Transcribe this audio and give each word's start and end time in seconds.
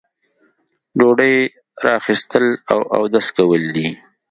ډوډۍ 0.97 1.35
را 1.83 1.91
اخیستل 2.01 2.45
او 2.71 2.79
اودس 2.95 3.27
کول 3.37 3.63
دي. 3.75 3.87